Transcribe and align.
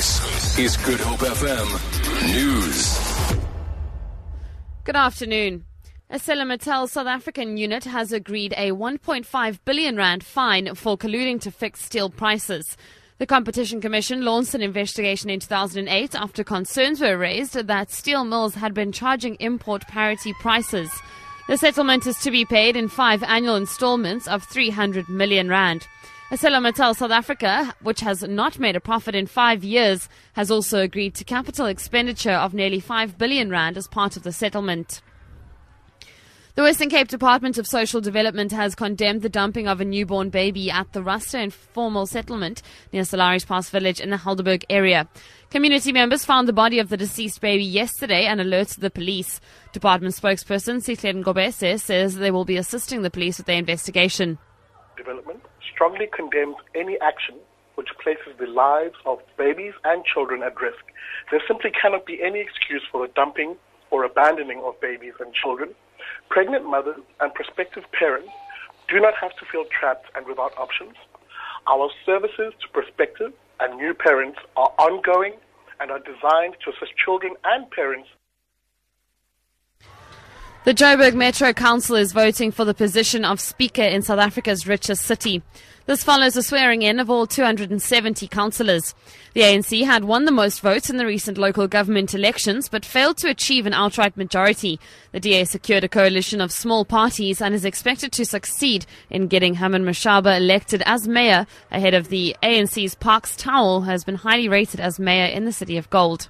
This 0.00 0.58
is 0.58 0.76
Good 0.78 0.98
Hope 0.98 1.18
FM 1.18 2.32
News. 2.32 3.36
Good 4.84 4.96
afternoon. 4.96 5.66
ArcelorMittal 6.10 6.88
South 6.88 7.06
African 7.06 7.58
unit 7.58 7.84
has 7.84 8.10
agreed 8.10 8.54
a 8.56 8.70
1.5 8.70 9.58
billion 9.66 9.96
rand 9.96 10.24
fine 10.24 10.74
for 10.74 10.96
colluding 10.96 11.38
to 11.42 11.50
fix 11.50 11.84
steel 11.84 12.08
prices. 12.08 12.78
The 13.18 13.26
Competition 13.26 13.82
Commission 13.82 14.24
launched 14.24 14.54
an 14.54 14.62
investigation 14.62 15.28
in 15.28 15.38
2008 15.38 16.14
after 16.14 16.44
concerns 16.44 17.02
were 17.02 17.18
raised 17.18 17.52
that 17.52 17.90
steel 17.90 18.24
mills 18.24 18.54
had 18.54 18.72
been 18.72 18.92
charging 18.92 19.34
import 19.34 19.86
parity 19.86 20.32
prices. 20.40 20.90
The 21.46 21.58
settlement 21.58 22.06
is 22.06 22.16
to 22.20 22.30
be 22.30 22.46
paid 22.46 22.74
in 22.74 22.88
five 22.88 23.22
annual 23.22 23.56
installments 23.56 24.26
of 24.28 24.44
300 24.44 25.10
million 25.10 25.50
rand. 25.50 25.86
ArcelorMittal 26.30 26.94
South 26.94 27.10
Africa, 27.10 27.74
which 27.82 28.02
has 28.02 28.22
not 28.22 28.60
made 28.60 28.76
a 28.76 28.80
profit 28.80 29.16
in 29.16 29.26
five 29.26 29.64
years, 29.64 30.08
has 30.34 30.48
also 30.48 30.78
agreed 30.78 31.12
to 31.16 31.24
capital 31.24 31.66
expenditure 31.66 32.30
of 32.30 32.54
nearly 32.54 32.78
5 32.78 33.18
billion 33.18 33.50
rand 33.50 33.76
as 33.76 33.88
part 33.88 34.16
of 34.16 34.22
the 34.22 34.30
settlement. 34.30 35.02
The 36.54 36.62
Western 36.62 36.88
Cape 36.88 37.08
Department 37.08 37.58
of 37.58 37.66
Social 37.66 38.00
Development 38.00 38.52
has 38.52 38.76
condemned 38.76 39.22
the 39.22 39.28
dumping 39.28 39.66
of 39.66 39.80
a 39.80 39.84
newborn 39.84 40.30
baby 40.30 40.70
at 40.70 40.92
the 40.92 41.02
Rasta 41.02 41.40
informal 41.40 42.06
settlement 42.06 42.62
near 42.92 43.04
Sir 43.04 43.16
Lowry's 43.16 43.44
Pass 43.44 43.68
village 43.68 44.00
in 44.00 44.10
the 44.10 44.16
Helderberg 44.16 44.62
area. 44.70 45.08
Community 45.50 45.90
members 45.90 46.24
found 46.24 46.46
the 46.46 46.52
body 46.52 46.78
of 46.78 46.90
the 46.90 46.96
deceased 46.96 47.40
baby 47.40 47.64
yesterday 47.64 48.26
and 48.26 48.40
alerted 48.40 48.82
the 48.82 48.90
police. 48.90 49.40
Department 49.72 50.14
spokesperson 50.14 50.76
Sihle 50.76 51.24
Ngobese 51.24 51.80
says 51.80 52.14
they 52.14 52.30
will 52.30 52.44
be 52.44 52.56
assisting 52.56 53.02
the 53.02 53.10
police 53.10 53.38
with 53.38 53.46
their 53.46 53.58
investigation. 53.58 54.38
Development 54.96 55.42
strongly 55.80 56.06
condemns 56.14 56.56
any 56.74 56.98
action 57.00 57.36
which 57.76 57.88
places 58.04 58.36
the 58.38 58.46
lives 58.46 58.96
of 59.06 59.18
babies 59.38 59.72
and 59.84 60.04
children 60.04 60.42
at 60.42 60.60
risk. 60.60 60.84
There 61.30 61.40
simply 61.48 61.70
cannot 61.70 62.04
be 62.04 62.22
any 62.22 62.38
excuse 62.38 62.82
for 62.92 63.06
the 63.06 63.12
dumping 63.14 63.56
or 63.90 64.04
abandoning 64.04 64.60
of 64.62 64.78
babies 64.82 65.14
and 65.20 65.32
children. 65.32 65.70
Pregnant 66.28 66.66
mothers 66.66 67.00
and 67.20 67.32
prospective 67.32 67.84
parents 67.98 68.28
do 68.90 69.00
not 69.00 69.14
have 69.18 69.34
to 69.36 69.46
feel 69.50 69.64
trapped 69.72 70.04
and 70.14 70.26
without 70.26 70.52
options. 70.58 70.96
Our 71.66 71.88
services 72.04 72.52
to 72.60 72.68
prospective 72.74 73.32
and 73.60 73.78
new 73.78 73.94
parents 73.94 74.38
are 74.58 74.74
ongoing 74.78 75.32
and 75.80 75.90
are 75.90 76.00
designed 76.00 76.56
to 76.62 76.72
assist 76.76 76.92
children 77.02 77.36
and 77.44 77.70
parents 77.70 78.10
the 80.64 80.74
Joburg 80.74 81.14
Metro 81.14 81.54
Council 81.54 81.96
is 81.96 82.12
voting 82.12 82.50
for 82.50 82.66
the 82.66 82.74
position 82.74 83.24
of 83.24 83.40
Speaker 83.40 83.82
in 83.82 84.02
South 84.02 84.18
Africa's 84.18 84.66
richest 84.66 85.02
city. 85.06 85.42
This 85.86 86.04
follows 86.04 86.34
the 86.34 86.42
swearing 86.42 86.82
in 86.82 87.00
of 87.00 87.08
all 87.08 87.26
270 87.26 88.28
councillors. 88.28 88.94
The 89.32 89.40
ANC 89.40 89.84
had 89.86 90.04
won 90.04 90.26
the 90.26 90.30
most 90.30 90.60
votes 90.60 90.90
in 90.90 90.98
the 90.98 91.06
recent 91.06 91.38
local 91.38 91.66
government 91.66 92.14
elections 92.14 92.68
but 92.68 92.84
failed 92.84 93.16
to 93.18 93.30
achieve 93.30 93.64
an 93.64 93.72
outright 93.72 94.18
majority. 94.18 94.78
The 95.12 95.20
DA 95.20 95.44
secured 95.44 95.82
a 95.82 95.88
coalition 95.88 96.42
of 96.42 96.52
small 96.52 96.84
parties 96.84 97.40
and 97.40 97.54
is 97.54 97.64
expected 97.64 98.12
to 98.12 98.26
succeed 98.26 98.84
in 99.08 99.28
getting 99.28 99.54
Herman 99.54 99.84
Mashaba 99.84 100.36
elected 100.36 100.82
as 100.84 101.08
mayor 101.08 101.46
ahead 101.72 101.94
of 101.94 102.08
the 102.08 102.36
ANC's 102.42 102.94
Parks 102.96 103.34
Tau, 103.34 103.80
who 103.80 103.90
has 103.90 104.04
been 104.04 104.16
highly 104.16 104.48
rated 104.48 104.78
as 104.78 105.00
mayor 105.00 105.26
in 105.26 105.46
the 105.46 105.52
city 105.52 105.78
of 105.78 105.88
Gold. 105.88 106.28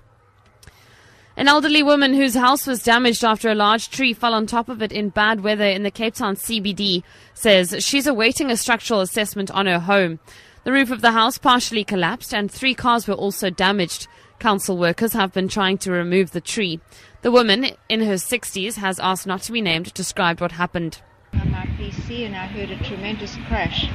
An 1.37 1.49
elderly 1.49 1.83
woman 1.83 2.15
whose 2.15 2.35
house 2.35 2.67
was 2.67 2.83
damaged 2.83 3.25
after 3.25 3.51
a 3.51 3.55
large 3.55 3.91
tree 3.91 4.13
fell 4.13 4.35
on 4.35 4.47
top 4.47 4.69
of 4.69 4.83
it 4.83 4.93
in 4.93 5.11
bad 5.11 5.43
weather 5.43 5.65
in 5.65 5.85
the 5.85 5.91
Cape 5.91 6.15
Town 6.15 6.35
CBD 6.37 7.03
says 7.35 7.77
she's 7.79 8.07
awaiting 8.07 8.51
a 8.51 8.57
structural 8.57 9.01
assessment 9.01 9.51
on 9.51 9.67
her 9.67 9.79
home. 9.79 10.19
The 10.65 10.73
roof 10.73 10.91
of 10.91 11.01
the 11.01 11.13
house 11.13 11.39
partially 11.39 11.85
collapsed 11.85 12.35
and 12.35 12.51
three 12.51 12.75
cars 12.75 13.07
were 13.07 13.15
also 13.15 13.49
damaged. 13.49 14.09
Council 14.39 14.77
workers 14.77 15.13
have 15.13 15.33
been 15.33 15.49
trying 15.49 15.79
to 15.79 15.93
remove 15.93 16.33
the 16.33 16.41
tree. 16.41 16.81
The 17.23 17.31
woman, 17.31 17.71
in 17.89 18.01
her 18.03 18.15
60s, 18.15 18.77
has 18.77 18.99
asked 18.99 19.27
not 19.27 19.43
to 19.43 19.53
be 19.53 19.61
named, 19.61 19.95
described 19.95 20.41
what 20.41 20.53
happened. 20.53 21.01
On 21.35 21.51
my 21.51 21.67
PC 21.79 22.27
and 22.27 22.35
I 22.35 22.47
heard 22.47 22.71
a 22.71 22.83
tremendous 22.83 23.37
crash 23.47 23.89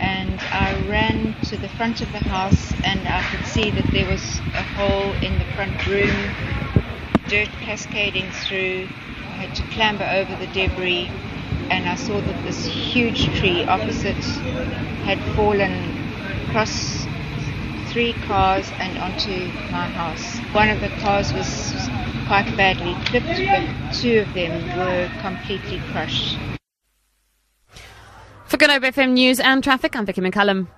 and 0.00 0.37
ran 0.88 1.34
to 1.44 1.56
the 1.56 1.68
front 1.68 2.00
of 2.00 2.10
the 2.12 2.18
house 2.18 2.72
and 2.84 3.06
I 3.06 3.22
could 3.30 3.46
see 3.46 3.70
that 3.70 3.86
there 3.92 4.08
was 4.08 4.38
a 4.54 4.62
hole 4.62 5.12
in 5.22 5.38
the 5.38 5.44
front 5.54 5.86
room 5.86 6.58
dirt 7.28 7.48
cascading 7.60 8.30
through. 8.30 8.88
I 9.20 9.44
had 9.44 9.54
to 9.56 9.62
clamber 9.74 10.08
over 10.10 10.34
the 10.36 10.46
debris, 10.52 11.10
and 11.68 11.86
I 11.86 11.94
saw 11.94 12.20
that 12.20 12.44
this 12.44 12.64
huge 12.64 13.26
tree 13.38 13.64
opposite 13.64 14.24
had 15.04 15.18
fallen 15.36 15.72
across 16.48 17.06
three 17.88 18.14
cars 18.26 18.70
and 18.78 18.96
onto 18.98 19.46
my 19.70 19.86
house. 19.92 20.38
One 20.54 20.70
of 20.70 20.80
the 20.80 20.88
cars 21.00 21.32
was 21.34 21.74
quite 22.26 22.50
badly 22.56 22.94
clipped, 23.04 23.26
but 23.26 23.94
two 23.94 24.20
of 24.20 24.32
them 24.32 24.52
were 24.78 25.10
completely 25.20 25.80
crushed. 25.92 26.38
For 28.46 28.56
Good 28.56 28.70
FM 28.70 29.12
News 29.12 29.38
and 29.38 29.62
Traffic, 29.62 29.94
I'm 29.94 30.06
Vicky 30.06 30.22
McCullum. 30.22 30.68